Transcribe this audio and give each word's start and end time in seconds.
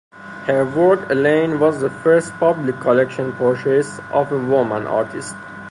Her 0.47 0.65
work, 0.65 1.11
"Elaine", 1.11 1.59
was 1.59 1.79
the 1.79 1.91
first 1.91 2.33
public 2.39 2.79
collection 2.79 3.33
purchase 3.33 3.99
of 4.11 4.31
a 4.31 4.37
woman 4.39 4.87
artist. 4.87 5.35